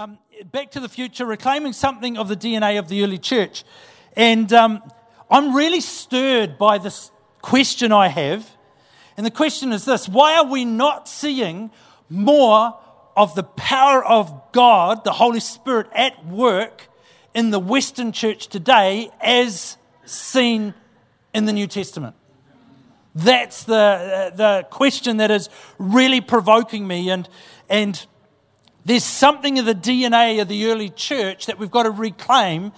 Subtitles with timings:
[0.00, 0.18] um,
[0.50, 3.64] Back to the Future, reclaiming something of the DNA of the early church.
[4.16, 4.82] And um,
[5.30, 7.10] I'm really stirred by this
[7.42, 8.48] question I have.
[9.18, 11.70] And the question is this why are we not seeing
[12.08, 12.78] more
[13.14, 16.88] of the power of God, the Holy Spirit, at work
[17.34, 19.76] in the Western church today as
[20.06, 20.72] seen
[21.34, 22.16] in the New Testament?
[23.14, 27.10] That's the, the question that is really provoking me.
[27.10, 27.28] And,
[27.68, 28.06] and
[28.84, 32.72] there's something of the DNA of the early church that we've got to reclaim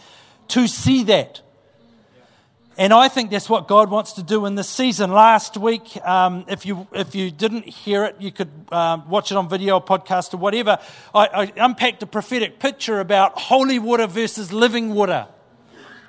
[0.49, 1.41] to see that.
[2.79, 5.13] And I think that's what God wants to do in this season.
[5.13, 9.37] Last week, um, if, you, if you didn't hear it, you could um, watch it
[9.37, 10.79] on video or podcast or whatever.
[11.15, 15.27] I, I unpacked a prophetic picture about holy water versus living water.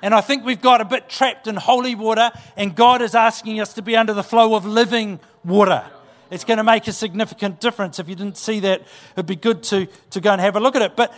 [0.00, 3.60] And I think we've got a bit trapped in holy water, and God is asking
[3.60, 5.84] us to be under the flow of living water.
[6.30, 7.98] It's going to make a significant difference.
[7.98, 8.82] If you didn't see that,
[9.14, 10.96] it'd be good to, to go and have a look at it.
[10.96, 11.12] But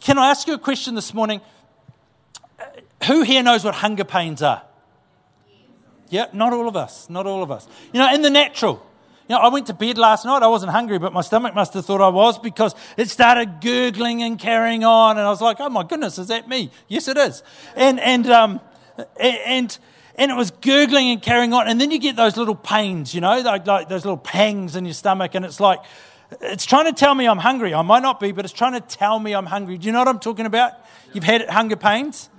[0.00, 1.40] can I ask you a question this morning?
[3.06, 4.62] Who here knows what hunger pains are?
[6.08, 7.10] Yeah, not all of us.
[7.10, 7.66] Not all of us.
[7.92, 8.84] You know, in the natural.
[9.28, 10.42] You know, I went to bed last night.
[10.42, 14.22] I wasn't hungry, but my stomach must have thought I was because it started gurgling
[14.22, 15.18] and carrying on.
[15.18, 16.70] And I was like, oh my goodness, is that me?
[16.86, 17.42] Yes, it is.
[17.74, 18.60] And, and, um,
[19.18, 19.76] and,
[20.16, 21.68] and it was gurgling and carrying on.
[21.68, 24.84] And then you get those little pains, you know, like, like those little pangs in
[24.84, 25.34] your stomach.
[25.34, 25.80] And it's like,
[26.40, 27.74] it's trying to tell me I'm hungry.
[27.74, 29.78] I might not be, but it's trying to tell me I'm hungry.
[29.78, 30.72] Do you know what I'm talking about?
[31.12, 32.30] You've had hunger pains?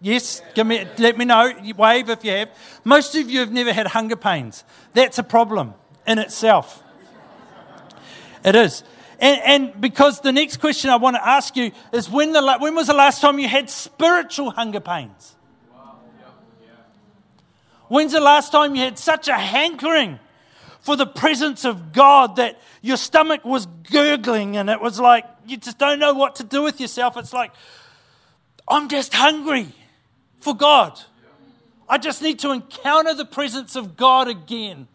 [0.00, 1.52] Yes, give me, let me know.
[1.76, 2.50] Wave if you have.
[2.84, 4.64] Most of you have never had hunger pains.
[4.94, 5.74] That's a problem
[6.06, 6.82] in itself.
[8.44, 8.82] It is.
[9.20, 12.74] And, and, because the next question I want to ask you is when, the, when
[12.74, 15.36] was the last time you had spiritual hunger pains?
[17.90, 20.20] When's the last time you had such a hankering
[20.78, 25.56] for the presence of God that your stomach was gurgling and it was like you
[25.56, 27.16] just don't know what to do with yourself?
[27.16, 27.50] It's like,
[28.68, 29.66] I'm just hungry
[30.38, 31.00] for God.
[31.88, 34.86] I just need to encounter the presence of God again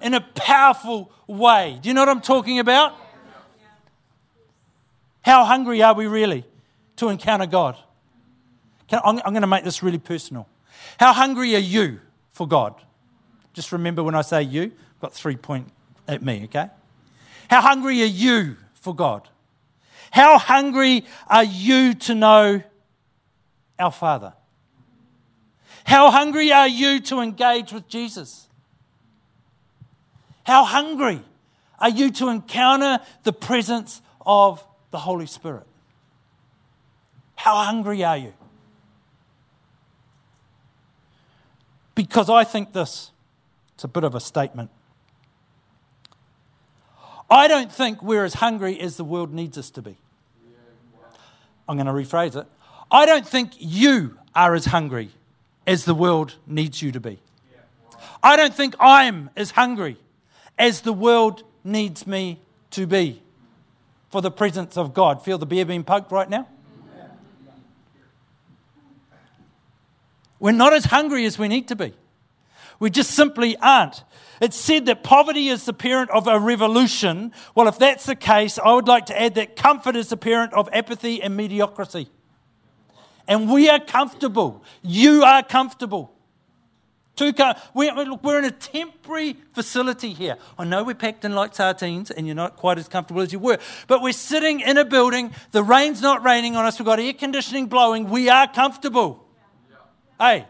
[0.00, 1.80] in a powerful way.
[1.82, 2.96] Do you know what I'm talking about?
[5.22, 6.44] How hungry are we really
[6.98, 7.76] to encounter God?
[8.86, 10.48] Can, I'm, I'm going to make this really personal.
[11.00, 11.98] How hungry are you
[12.34, 12.74] for God?
[13.54, 15.68] Just remember when I say you, I've got three point
[16.06, 16.68] at me, okay?
[17.48, 19.28] How hungry are you for God?
[20.10, 22.62] How hungry are you to know
[23.78, 24.34] our Father?
[25.84, 28.48] How hungry are you to engage with Jesus?
[30.44, 31.22] How hungry
[31.78, 35.66] are you to encounter the presence of the Holy Spirit?
[37.36, 38.34] How hungry are you?
[41.94, 43.10] Because I think this,
[43.74, 44.70] it's a bit of a statement.
[47.30, 49.96] I don't think we're as hungry as the world needs us to be.
[51.68, 52.46] I'm going to rephrase it.
[52.90, 55.10] I don't think you are as hungry
[55.66, 57.18] as the world needs you to be.
[58.22, 59.96] I don't think I'm as hungry
[60.58, 62.40] as the world needs me
[62.70, 63.22] to be
[64.10, 65.24] for the presence of God.
[65.24, 66.46] Feel the beer being poked right now?
[70.44, 71.94] We're not as hungry as we need to be.
[72.78, 74.04] We just simply aren't.
[74.42, 77.32] It's said that poverty is the parent of a revolution.
[77.54, 80.52] Well, if that's the case, I would like to add that comfort is the parent
[80.52, 82.10] of apathy and mediocrity.
[83.26, 84.62] And we are comfortable.
[84.82, 86.12] You are comfortable.
[87.18, 90.36] We're, we're in a temporary facility here.
[90.58, 93.38] I know we're packed in like sardines and you're not quite as comfortable as you
[93.38, 93.56] were,
[93.86, 95.32] but we're sitting in a building.
[95.52, 96.78] The rain's not raining on us.
[96.78, 98.10] We've got air conditioning blowing.
[98.10, 99.23] We are comfortable.
[100.18, 100.46] Hey,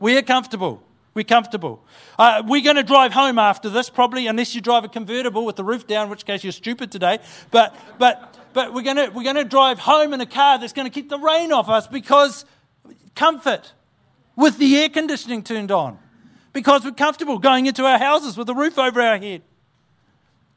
[0.00, 0.82] we are comfortable.
[1.14, 1.84] We're comfortable.
[2.18, 5.56] Uh, we're going to drive home after this, probably, unless you drive a convertible with
[5.56, 7.20] the roof down, in which case you're stupid today.
[7.52, 10.86] But, but but we're going to, we're to drive home in a car that's going
[10.86, 12.46] to keep the rain off us because
[13.16, 13.72] comfort
[14.36, 15.98] with the air conditioning turned on.
[16.52, 19.42] Because we're comfortable going into our houses with a roof over our head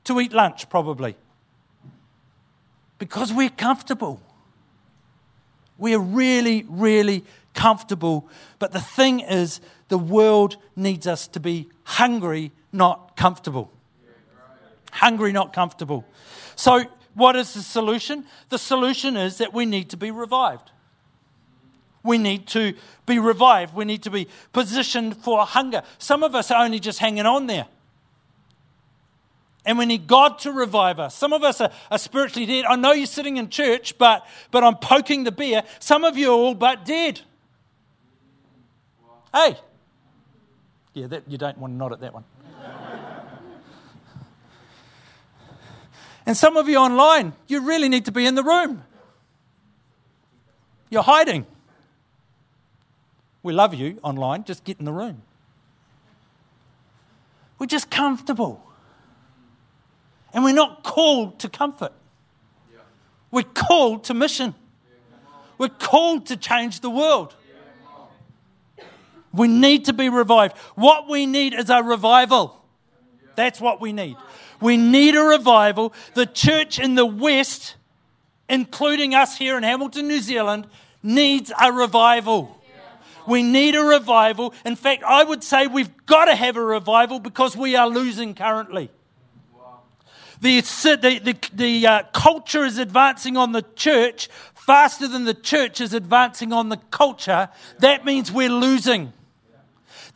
[0.03, 1.17] to eat lunch, probably.
[3.00, 4.22] Because we're comfortable.
[5.79, 7.26] We're really, really
[7.57, 8.29] comfortable.
[8.59, 9.59] But the thing is,
[9.89, 13.73] the world needs us to be hungry, not comfortable.
[14.91, 16.05] Hungry, not comfortable.
[16.55, 16.83] So
[17.15, 18.25] what is the solution?
[18.49, 20.71] The solution is that we need to be revived.
[22.03, 22.73] We need to
[23.05, 23.75] be revived.
[23.75, 25.81] We need to be positioned for hunger.
[25.97, 27.65] Some of us are only just hanging on there.
[29.65, 31.13] And we need God to revive us.
[31.13, 32.63] Some of us are, are spiritually dead.
[32.63, 35.63] I know you're sitting in church, but, but I'm poking the bear.
[35.79, 37.19] Some of you are all but dead.
[39.34, 39.58] Hey.
[40.94, 42.24] Yeah, that, you don't want to nod at that one.
[46.28, 48.84] And some of you online, you really need to be in the room.
[50.90, 51.46] You're hiding.
[53.44, 55.22] We love you online, just get in the room.
[57.58, 58.62] We're just comfortable.
[60.34, 61.94] And we're not called to comfort.
[63.32, 64.53] We're called to mission.
[65.58, 67.36] We're called to change the world.
[69.37, 70.57] We need to be revived.
[70.75, 72.59] What we need is a revival.
[73.35, 74.17] That's what we need.
[74.59, 75.93] We need a revival.
[76.16, 77.75] The church in the West,
[78.49, 80.67] including us here in Hamilton, New Zealand,
[81.03, 82.59] needs a revival.
[83.28, 84.53] We need a revival.
[84.66, 88.33] In fact, I would say we've got to have a revival because we are losing
[88.33, 88.90] currently.
[90.40, 95.81] The, the, the, the uh, culture is advancing on the church faster than the church
[95.81, 97.49] is advancing on the culture.
[97.79, 99.13] That means we're losing.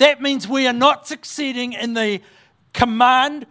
[0.01, 2.21] That means we are not succeeding in the
[2.73, 3.45] command,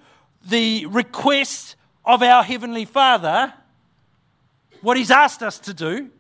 [0.49, 3.55] the request of our Heavenly Father,
[4.81, 6.11] what He's asked us to do.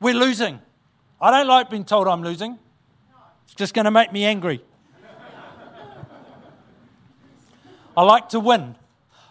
[0.00, 0.60] We're losing.
[1.20, 2.58] I don't like being told I'm losing.
[3.44, 4.60] It's just going to make me angry.
[7.96, 8.74] I like to win.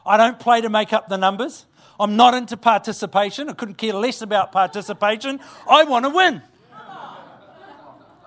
[0.05, 1.65] I don't play to make up the numbers.
[1.99, 3.49] I'm not into participation.
[3.49, 5.41] I couldn't care less about participation.
[5.69, 6.41] I want to win.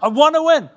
[0.03, 0.69] I want to win.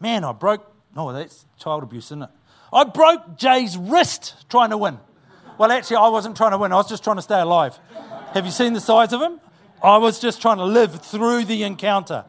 [0.00, 0.66] Man, I broke.
[0.96, 2.30] Oh, that's child abuse, isn't it?
[2.72, 4.98] I broke Jay's wrist trying to win.
[5.58, 6.72] Well, actually, I wasn't trying to win.
[6.72, 7.78] I was just trying to stay alive.
[8.32, 9.40] Have you seen the size of him?
[9.82, 12.24] I was just trying to live through the encounter.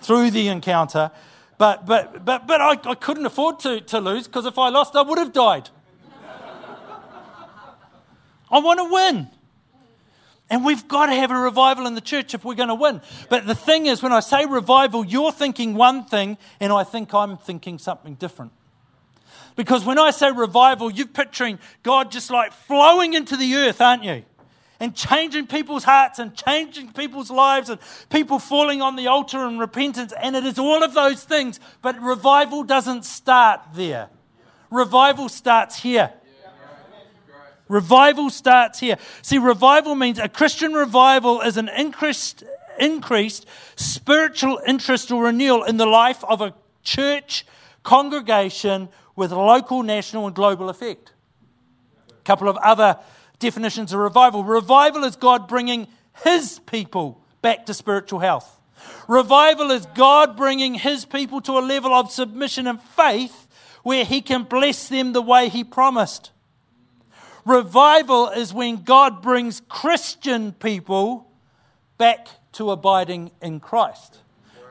[0.00, 1.10] Through the encounter.
[1.58, 4.94] But, but, but, but I, I couldn't afford to, to lose because if I lost,
[4.94, 5.70] I would have died.
[8.50, 9.28] I want to win.
[10.50, 13.02] And we've got to have a revival in the church if we're going to win.
[13.28, 17.12] But the thing is, when I say revival, you're thinking one thing, and I think
[17.12, 18.52] I'm thinking something different.
[19.56, 24.04] Because when I say revival, you're picturing God just like flowing into the earth, aren't
[24.04, 24.24] you?
[24.80, 29.58] And changing people's hearts and changing people's lives and people falling on the altar in
[29.58, 30.14] repentance.
[30.22, 31.58] And it is all of those things.
[31.82, 34.08] But revival doesn't start there,
[34.70, 36.12] revival starts here.
[37.68, 38.96] Revival starts here.
[39.22, 42.44] See, revival means a Christian revival is an increased,
[42.78, 47.44] increased spiritual interest or renewal in the life of a church
[47.82, 51.12] congregation with local, national, and global effect.
[52.10, 52.98] A couple of other
[53.38, 54.44] definitions of revival.
[54.44, 55.88] Revival is God bringing
[56.24, 58.58] His people back to spiritual health.
[59.06, 63.46] Revival is God bringing His people to a level of submission and faith
[63.82, 66.30] where He can bless them the way He promised.
[67.48, 71.26] Revival is when God brings Christian people
[71.96, 74.18] back to abiding in Christ.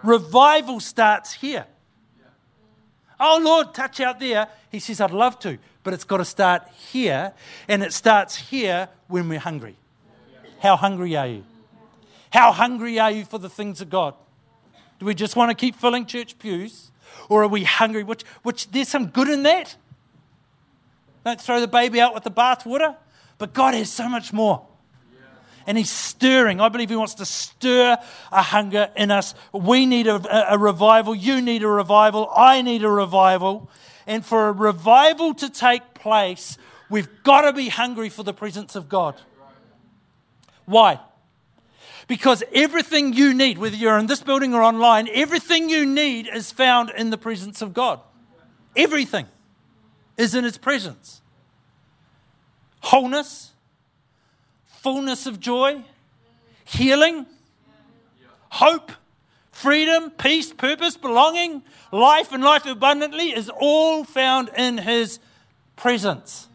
[0.03, 1.65] Revival starts here.
[3.19, 4.47] Oh, Lord, touch out there.
[4.69, 7.33] He says, I'd love to, but it's got to start here.
[7.67, 9.75] And it starts here when we're hungry.
[10.59, 11.45] How hungry are you?
[12.29, 14.13] How hungry are you for the things of God?
[14.99, 16.91] Do we just want to keep filling church pews?
[17.27, 18.03] Or are we hungry?
[18.03, 19.77] Which, which there's some good in that.
[21.27, 22.95] Don't throw the baby out with the bathwater.
[23.37, 24.65] But God has so much more.
[25.65, 26.61] And He's stirring.
[26.61, 27.97] I believe He wants to stir
[28.31, 29.35] a hunger in us.
[29.51, 31.13] We need a, a revival.
[31.13, 32.31] You need a revival.
[32.33, 33.69] I need a revival.
[34.07, 36.57] And for a revival to take place,
[36.89, 39.19] we've got to be hungry for the presence of God.
[40.63, 41.01] Why?
[42.07, 46.53] Because everything you need, whether you're in this building or online, everything you need is
[46.53, 47.99] found in the presence of God.
[48.77, 49.25] Everything
[50.17, 51.21] is in His presence
[52.79, 53.51] wholeness,
[54.65, 55.83] fullness of joy,
[56.63, 57.25] healing,
[58.49, 58.91] hope,
[59.51, 65.19] freedom, peace, purpose, belonging, life, and life abundantly is all found in His
[65.75, 66.47] presence.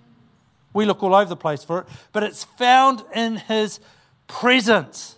[0.72, 3.78] We look all over the place for it, but it's found in His
[4.26, 5.16] presence.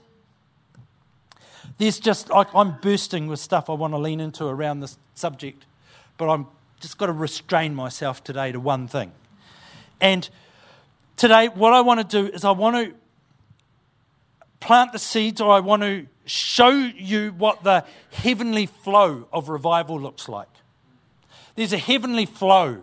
[1.78, 5.64] There's just, like I'm bursting with stuff I want to lean into around this subject,
[6.18, 6.46] but I'm
[6.84, 9.10] just got to restrain myself today to one thing.
[10.02, 10.28] And
[11.16, 12.94] today, what I want to do is I want to
[14.60, 19.98] plant the seeds or I want to show you what the heavenly flow of revival
[19.98, 20.48] looks like.
[21.54, 22.82] There's a heavenly flow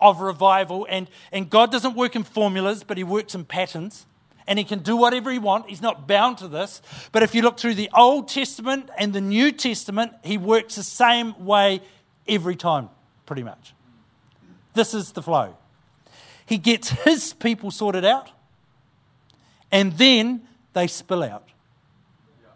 [0.00, 4.06] of revival, and, and God doesn't work in formulas, but He works in patterns.
[4.46, 5.70] And he can do whatever he wants.
[5.70, 6.82] He's not bound to this.
[7.12, 10.82] But if you look through the Old Testament and the New Testament, he works the
[10.82, 11.80] same way
[12.28, 12.90] every time
[13.26, 13.74] pretty much.
[14.74, 15.56] This is the flow.
[16.46, 18.30] He gets his people sorted out,
[19.70, 21.48] and then they spill out.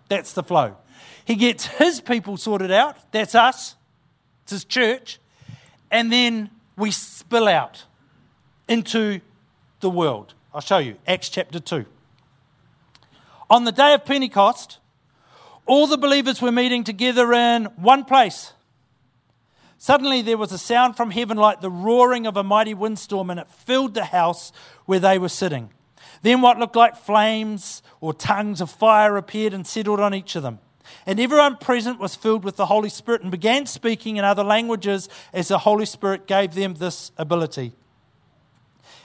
[0.08, 0.76] That's the flow.
[1.25, 3.76] He gets his people sorted out, that's us,
[4.44, 5.18] it's his church,
[5.90, 7.84] and then we spill out
[8.66, 9.20] into
[9.80, 10.32] the world.
[10.54, 10.96] I'll show you.
[11.06, 11.84] Acts chapter 2.
[13.50, 14.78] On the day of Pentecost,
[15.66, 18.54] all the believers were meeting together in one place.
[19.78, 23.38] Suddenly there was a sound from heaven like the roaring of a mighty windstorm, and
[23.38, 24.52] it filled the house
[24.87, 25.70] where they were sitting.
[26.23, 30.42] Then what looked like flames or tongues of fire appeared and settled on each of
[30.42, 30.58] them.
[31.06, 35.08] And everyone present was filled with the Holy Spirit and began speaking in other languages
[35.32, 37.73] as the Holy Spirit gave them this ability.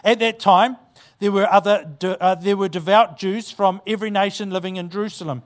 [0.04, 0.78] At that time,
[1.20, 5.44] there were, other, uh, there were devout Jews from every nation living in Jerusalem.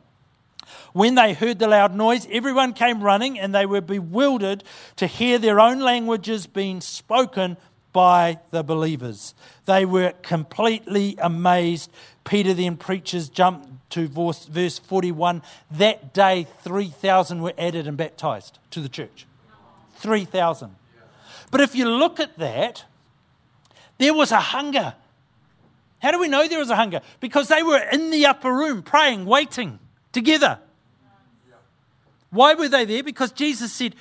[0.94, 4.64] When they heard the loud noise, everyone came running and they were bewildered
[4.98, 7.58] to hear their own languages being spoken
[7.94, 9.34] by the believers.
[9.66, 11.92] They were completely amazed.
[12.24, 15.42] Peter then preaches, jump to verse, verse 41.
[15.72, 19.26] That day, 3,000 were added and baptized to the church.
[19.96, 20.76] 3,000.
[21.50, 22.84] But if you look at that,
[23.98, 24.94] there was a hunger.
[26.00, 27.02] How do we know there was a hunger?
[27.20, 29.80] Because they were in the upper room praying, waiting
[30.12, 30.60] together.
[32.30, 33.04] Why were they there?
[33.04, 33.96] Because Jesus said,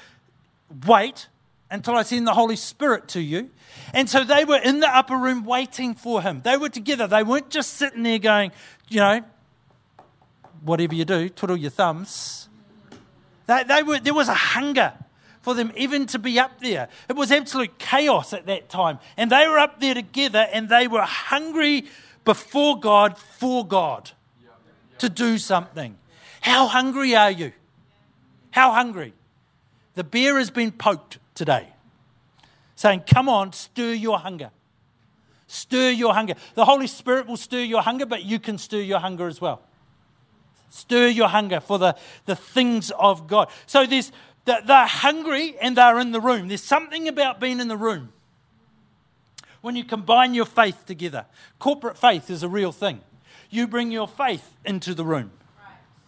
[0.87, 1.29] Wait
[1.71, 3.51] until I send the Holy Spirit to you.
[3.93, 6.41] And so they were in the upper room waiting for him.
[6.43, 7.07] They were together.
[7.07, 8.53] They weren't just sitting there going,
[8.89, 9.23] you know,
[10.63, 12.49] whatever you do, twiddle your thumbs.
[13.47, 14.93] They, they were, there was a hunger
[15.41, 16.89] for them even to be up there.
[17.09, 18.99] It was absolute chaos at that time.
[19.17, 21.87] And they were up there together and they were hungry
[22.25, 24.11] before God for God
[24.99, 25.97] to do something.
[26.41, 27.53] How hungry are you?
[28.51, 29.13] How hungry?
[29.95, 31.69] The bear has been poked today,
[32.75, 34.51] saying, Come on, stir your hunger.
[35.47, 36.35] Stir your hunger.
[36.55, 39.63] The Holy Spirit will stir your hunger, but you can stir your hunger as well.
[40.71, 43.49] Stir your hunger for the, the things of God.
[43.67, 44.11] So there's,
[44.45, 46.49] they're hungry and they're in the room.
[46.49, 48.13] There's something about being in the room
[49.61, 51.27] when you combine your faith together.
[51.59, 53.01] Corporate faith is a real thing.
[53.51, 55.33] You bring your faith into the room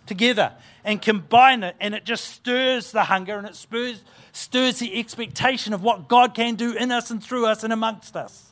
[0.06, 0.54] together
[0.84, 4.02] and combine it, and it just stirs the hunger and it spurs,
[4.32, 8.16] stirs the expectation of what God can do in us and through us and amongst
[8.16, 8.46] us.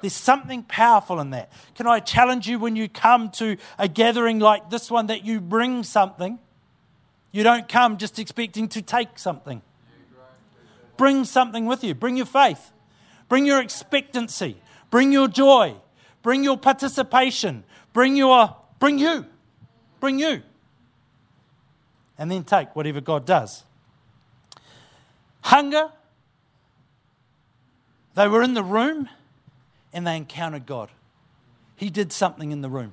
[0.00, 1.52] There's something powerful in that.
[1.76, 5.40] Can I challenge you when you come to a gathering like this one that you
[5.40, 6.40] bring something?
[7.30, 9.62] You don't come just expecting to take something.
[10.96, 11.94] Bring something with you.
[11.94, 12.72] Bring your faith.
[13.28, 14.56] Bring your expectancy.
[14.90, 15.76] Bring your joy.
[16.22, 17.62] Bring your participation.
[17.92, 19.26] Bring your bring you.
[20.00, 20.42] Bring you
[22.22, 23.64] and then take whatever God does.
[25.40, 25.90] Hunger,
[28.14, 29.08] they were in the room
[29.92, 30.90] and they encountered God.
[31.74, 32.92] He did something in the room.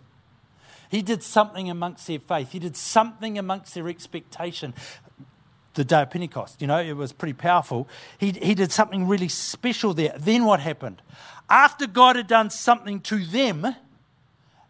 [0.90, 2.54] He did something amongst their faith.
[2.54, 4.74] He did something amongst their expectation.
[5.76, 7.88] The day of Pentecost, you know, it was pretty powerful.
[8.18, 10.16] He, he did something really special there.
[10.18, 11.04] Then what happened?
[11.48, 13.76] After God had done something to them,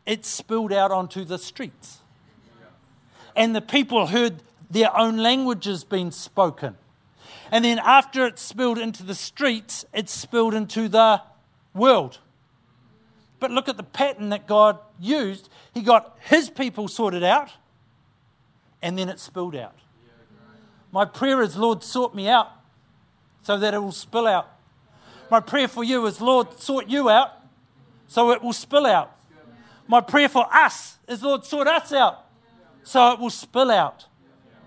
[0.06, 2.00] it spilled out onto the streets.
[3.36, 6.76] And the people heard their own languages being spoken.
[7.52, 11.22] And then after it spilled into the streets, it spilled into the
[11.74, 12.20] world.
[13.40, 15.50] But look at the pattern that God used.
[15.74, 17.52] He got his people sorted out,
[18.82, 19.76] and then it spilled out.
[20.92, 22.52] My prayer is, Lord, sort me out
[23.42, 24.50] so that it will spill out.
[25.32, 27.32] My prayer for you is, Lord, sort you out
[28.08, 29.16] so it will spill out.
[29.90, 32.28] My prayer for us is, Lord, sort us out
[32.84, 34.06] so it will spill out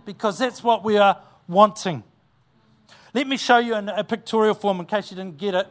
[0.04, 2.02] because that's what we are wanting.
[3.14, 5.68] Let me show you in a pictorial form in case you didn't get it.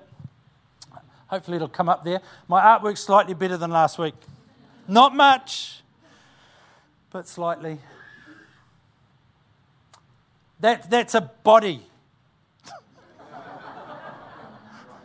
[1.27, 2.21] Hopefully, it'll come up there.
[2.47, 4.15] My artwork's slightly better than last week.
[4.87, 5.83] Not much,
[7.09, 7.79] but slightly.
[10.61, 11.85] That, that's a body.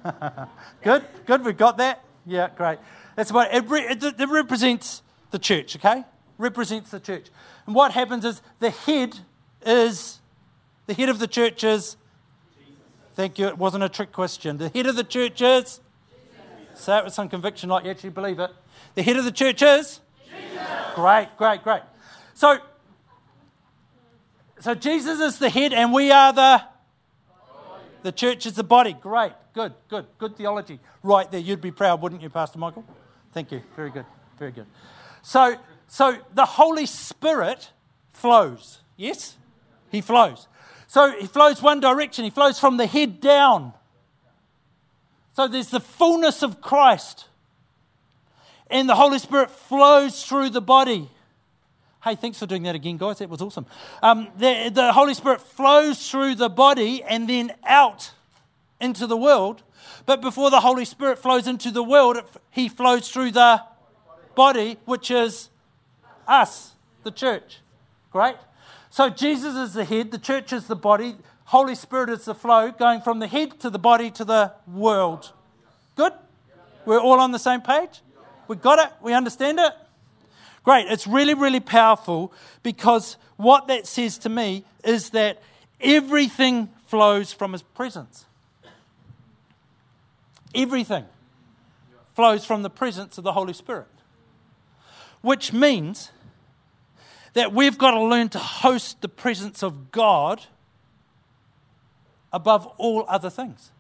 [0.85, 2.05] good, good, we've got that.
[2.25, 2.79] Yeah, great.
[3.17, 6.05] That's what it, it, it represents the church, okay?
[6.39, 7.27] Represents the church.
[7.67, 9.19] And what happens is the head
[9.65, 10.21] is,
[10.87, 11.97] the head of the church is,
[13.15, 14.59] thank you, it wasn't a trick question.
[14.59, 15.81] The head of the church is,
[16.75, 18.51] say it with some conviction like you actually believe it.
[18.95, 20.01] The head of the church is?
[20.25, 20.67] Jesus.
[20.95, 21.83] Great, great, great.
[22.35, 22.59] So,
[24.61, 26.63] so Jesus is the head and we are the
[28.03, 28.93] the church is the body.
[28.93, 30.79] Great, good, good, good theology.
[31.03, 32.85] Right there, you'd be proud, wouldn't you, Pastor Michael?
[33.37, 33.61] Thank you.
[33.77, 34.07] Very good,
[34.39, 34.65] very good.
[35.21, 35.57] So
[35.89, 37.71] so the Holy Spirit
[38.09, 38.81] flows.
[38.97, 39.37] Yes?
[39.91, 40.49] He flows.
[40.87, 43.75] So he flows one direction, he flows from the head down.
[45.35, 47.29] So there's the fullness of Christ.
[48.69, 51.11] And the Holy Spirit flows through the body.
[52.03, 53.19] Hey, thanks for doing that again, guys.
[53.19, 53.67] That was awesome.
[54.03, 58.13] Um, the, the Holy Spirit flows through the body and then out
[58.81, 59.63] into the world.
[60.05, 62.19] But before the Holy Spirit flows into the world,
[62.51, 63.63] he flows through the
[64.35, 65.49] body, which is
[66.29, 67.61] us, the church.
[68.11, 68.37] Great?
[68.91, 71.17] So Jesus is the head, the church is the body,
[71.47, 75.33] Holy Spirit is the flow, going from the head to the body to the world.
[75.95, 76.13] Good?
[76.85, 78.03] We're all on the same page?
[78.49, 78.93] We got it?
[79.03, 79.73] We understand it?
[80.63, 80.87] Great.
[80.89, 85.41] It's really, really powerful because what that says to me is that
[85.81, 88.27] everything flows from His presence.
[90.57, 91.05] Everything
[92.15, 93.87] flows from the presence of the Holy Spirit.
[95.21, 96.11] Which means
[97.35, 100.47] that we've got to learn to host the presence of God
[102.33, 103.71] above all other things.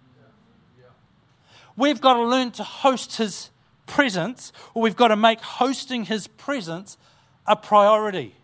[1.76, 3.50] We've got to learn to host His
[3.86, 6.98] presence, or we've got to make hosting His presence
[7.46, 8.34] a priority.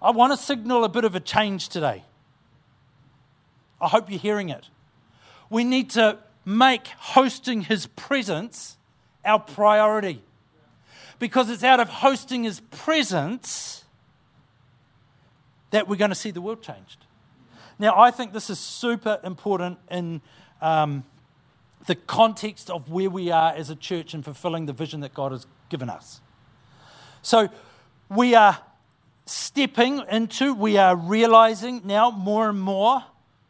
[0.00, 2.04] I want to signal a bit of a change today.
[3.80, 4.68] I hope you're hearing it.
[5.50, 8.76] We need to make hosting His presence
[9.24, 10.22] our priority.
[11.18, 13.84] Because it's out of hosting His presence
[15.70, 17.06] that we're going to see the world changed.
[17.78, 20.20] Now, I think this is super important in
[20.60, 21.04] um,
[21.86, 25.32] the context of where we are as a church and fulfilling the vision that God
[25.32, 26.20] has given us.
[27.22, 27.48] So,
[28.08, 28.58] we are
[29.26, 33.04] stepping into, we are realizing now more and more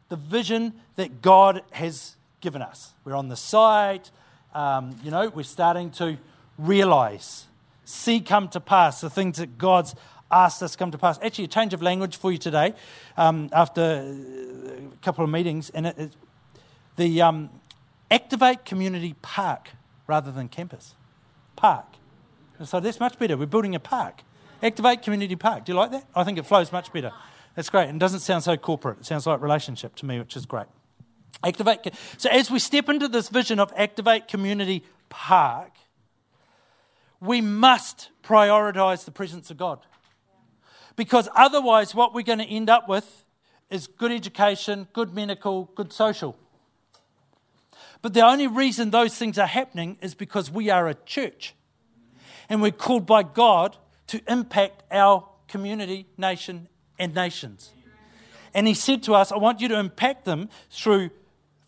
[0.09, 2.93] the vision that God has given us.
[3.05, 4.11] We're on the site,
[4.53, 6.19] um, you know, we're starting to
[6.59, 7.47] realize,
[7.87, 9.95] see come to pass the things that God's
[10.31, 11.19] asked us come to pass.
[11.23, 12.75] Actually, a change of language for you today
[13.17, 16.13] um, after a couple of meetings, and it, it,
[16.97, 17.51] the um,
[18.11, 19.71] Activate Community Park
[20.07, 20.95] rather than campus.
[21.57, 21.87] Park.
[22.65, 23.37] So that's much better.
[23.37, 24.23] We're building a park.
[24.63, 25.65] Activate Community Park.
[25.65, 26.07] Do you like that?
[26.15, 27.13] I think it flows much better.
[27.55, 27.89] That's great.
[27.89, 29.01] And doesn't sound so corporate.
[29.01, 30.67] It sounds like relationship to me, which is great.
[31.45, 31.93] Activate.
[32.19, 35.73] So as we step into this vision of Activate Community Park,
[37.21, 39.81] we must prioritize the presence of God.
[40.97, 43.25] Because otherwise, what we're going to end up with
[43.71, 46.37] is good education, good medical, good social.
[48.03, 51.55] But the only reason those things are happening is because we are a church.
[52.49, 53.77] And we're called by God
[54.09, 57.71] to impact our community, nation, and nations.
[58.53, 61.11] And He said to us, I want you to impact them through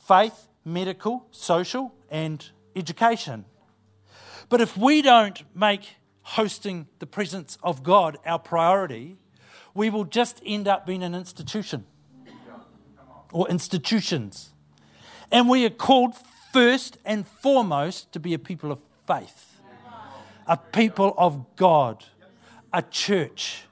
[0.06, 3.44] faith, medical, social, and education.
[4.48, 9.16] But if we don't make hosting the presence of God our priority,
[9.74, 11.84] we will just end up being an institution
[13.32, 14.52] or institutions.
[15.30, 16.14] And we are called
[16.52, 19.60] first and foremost to be a people of faith,
[20.46, 22.04] a people of God,
[22.72, 23.64] a church.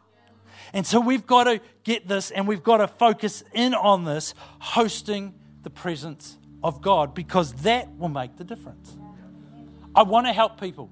[0.72, 4.34] And so we've got to get this and we've got to focus in on this,
[4.58, 8.96] hosting the presence of God, because that will make the difference.
[9.94, 10.90] I want to help people.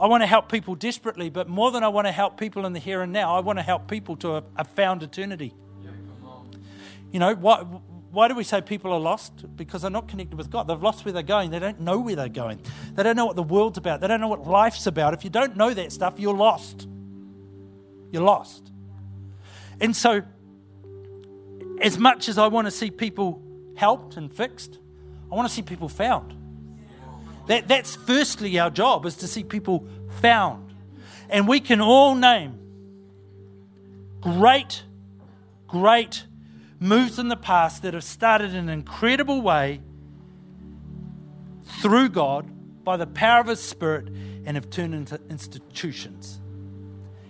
[0.00, 2.72] I want to help people desperately, but more than I want to help people in
[2.72, 5.54] the here and now, I want to help people to a, a found eternity.
[7.12, 7.64] You know, why,
[8.10, 9.56] why do we say people are lost?
[9.56, 10.66] Because they're not connected with God.
[10.66, 11.52] They've lost where they're going.
[11.52, 12.60] They don't know where they're going.
[12.94, 14.00] They don't know what the world's about.
[14.00, 15.14] They don't know what life's about.
[15.14, 16.88] If you don't know that stuff, you're lost.
[18.10, 18.72] You're lost.
[19.80, 20.22] And so,
[21.80, 23.43] as much as I want to see people
[23.74, 24.78] helped and fixed,
[25.30, 26.34] I want to see people found.
[27.46, 29.86] That, that's firstly our job, is to see people
[30.20, 30.74] found.
[31.28, 32.58] And we can all name
[34.20, 34.84] great,
[35.66, 36.24] great
[36.80, 39.80] moves in the past that have started in an incredible way
[41.64, 42.50] through God
[42.84, 44.08] by the power of His Spirit
[44.44, 46.40] and have turned into institutions.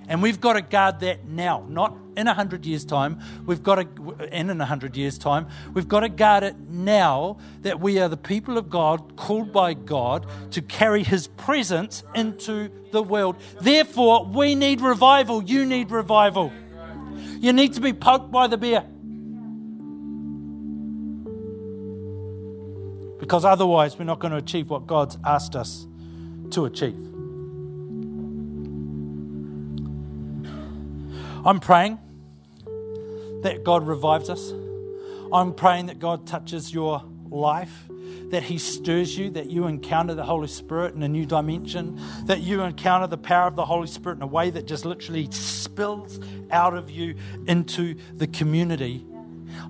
[0.08, 3.20] And we've got to guard that now, not in a hundred years' time.
[3.46, 7.38] We've got to, and in a hundred years' time, we've got to guard it now
[7.62, 12.70] that we are the people of God, called by God to carry His presence into
[12.92, 13.36] the world.
[13.60, 15.42] Therefore, we need revival.
[15.42, 16.52] You need revival.
[17.38, 18.84] You need to be poked by the bear.
[23.18, 25.86] Because otherwise, we're not going to achieve what God's asked us
[26.50, 27.13] to achieve.
[31.44, 31.98] I'm praying
[33.42, 34.52] that God revives us.
[35.30, 37.84] I'm praying that God touches your life,
[38.30, 42.40] that He stirs you, that you encounter the Holy Spirit in a new dimension, that
[42.40, 46.18] you encounter the power of the Holy Spirit in a way that just literally spills
[46.50, 47.14] out of you
[47.46, 49.04] into the community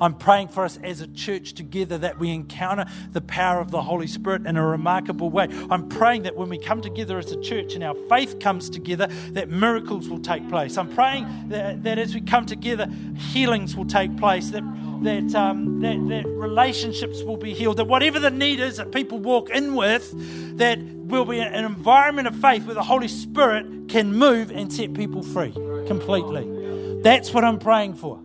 [0.01, 3.83] I'm praying for us as a church together that we encounter the power of the
[3.83, 5.49] Holy Spirit in a remarkable way.
[5.71, 9.07] I'm praying that when we come together as a church and our faith comes together,
[9.31, 10.77] that miracles will take place.
[10.77, 14.63] I'm praying that, that as we come together, healings will take place, that
[15.05, 19.19] that, um, that, that relationships will be healed, that whatever the need is that people
[19.19, 20.13] walk in with,
[20.59, 24.95] that will be an environment of faith where the Holy Spirit can move and set
[24.95, 25.53] people free.
[25.87, 27.03] completely.
[27.03, 28.24] That's what I'm praying for.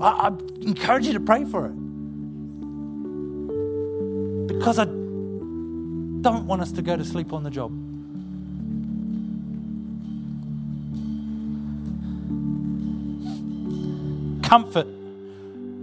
[0.00, 0.28] I, I
[0.62, 1.74] encourage you to pray for it.
[4.46, 7.70] Because I don't want us to go to sleep on the job.
[14.44, 14.86] Comfort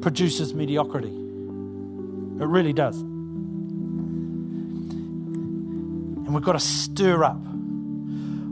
[0.01, 1.07] produces mediocrity.
[1.07, 2.99] It really does.
[6.27, 7.41] And we've got to stir up.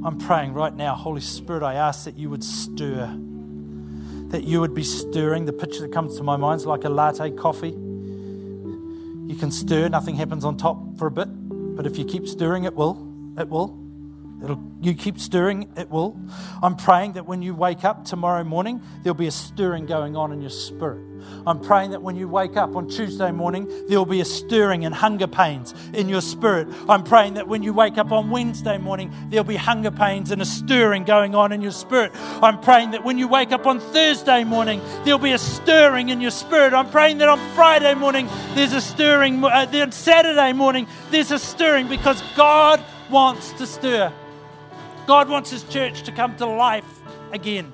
[0.05, 3.07] I'm praying right now, Holy Spirit, I ask that you would stir,
[4.35, 5.45] that you would be stirring.
[5.45, 7.69] The picture that comes to my mind is like a latte coffee.
[7.69, 11.29] You can stir, nothing happens on top for a bit,
[11.77, 12.97] but if you keep stirring, it will.
[13.37, 13.84] It will.
[14.43, 16.19] It'll, you keep stirring, it will.
[16.61, 20.31] I'm praying that when you wake up tomorrow morning, there'll be a stirring going on
[20.31, 21.03] in your spirit.
[21.47, 24.93] I'm praying that when you wake up on Tuesday morning, there'll be a stirring and
[24.93, 26.67] hunger pains in your spirit.
[26.89, 30.41] I'm praying that when you wake up on Wednesday morning, there'll be hunger pains and
[30.41, 32.11] a stirring going on in your spirit.
[32.15, 36.21] I'm praying that when you wake up on Thursday morning, there'll be a stirring in
[36.21, 36.73] your spirit.
[36.73, 39.43] I'm praying that on Friday morning, there's a stirring.
[39.43, 44.11] Uh, then Saturday morning, there's a stirring because God wants to stir.
[45.05, 46.85] God wants His church to come to life
[47.31, 47.71] again.